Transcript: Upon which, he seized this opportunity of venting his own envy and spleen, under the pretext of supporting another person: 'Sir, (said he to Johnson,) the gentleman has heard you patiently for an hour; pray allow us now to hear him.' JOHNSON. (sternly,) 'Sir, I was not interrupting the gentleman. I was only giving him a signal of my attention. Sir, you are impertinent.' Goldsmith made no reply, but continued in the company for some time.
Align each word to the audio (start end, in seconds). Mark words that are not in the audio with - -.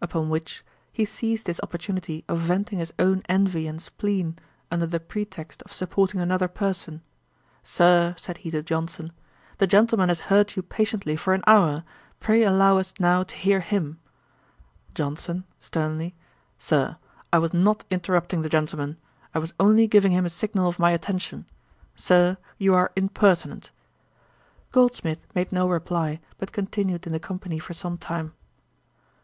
Upon 0.00 0.28
which, 0.28 0.64
he 0.92 1.04
seized 1.04 1.46
this 1.46 1.58
opportunity 1.64 2.24
of 2.28 2.38
venting 2.38 2.78
his 2.78 2.92
own 3.00 3.24
envy 3.28 3.66
and 3.66 3.82
spleen, 3.82 4.38
under 4.70 4.86
the 4.86 5.00
pretext 5.00 5.62
of 5.62 5.72
supporting 5.72 6.20
another 6.20 6.46
person: 6.46 7.02
'Sir, 7.64 8.14
(said 8.16 8.36
he 8.36 8.52
to 8.52 8.62
Johnson,) 8.62 9.10
the 9.58 9.66
gentleman 9.66 10.08
has 10.08 10.20
heard 10.30 10.54
you 10.54 10.62
patiently 10.62 11.16
for 11.16 11.34
an 11.34 11.42
hour; 11.44 11.82
pray 12.20 12.44
allow 12.44 12.78
us 12.78 12.94
now 13.00 13.24
to 13.24 13.34
hear 13.34 13.58
him.' 13.58 13.98
JOHNSON. 14.94 15.42
(sternly,) 15.58 16.14
'Sir, 16.56 16.96
I 17.32 17.40
was 17.40 17.52
not 17.52 17.84
interrupting 17.90 18.42
the 18.42 18.48
gentleman. 18.48 18.96
I 19.34 19.40
was 19.40 19.54
only 19.58 19.88
giving 19.88 20.12
him 20.12 20.24
a 20.24 20.30
signal 20.30 20.68
of 20.68 20.78
my 20.78 20.92
attention. 20.92 21.46
Sir, 21.96 22.36
you 22.58 22.76
are 22.76 22.92
impertinent.' 22.94 23.72
Goldsmith 24.70 25.18
made 25.34 25.50
no 25.50 25.68
reply, 25.68 26.20
but 26.38 26.52
continued 26.52 27.08
in 27.08 27.12
the 27.12 27.18
company 27.18 27.58
for 27.58 27.74
some 27.74 27.98
time. 27.98 28.34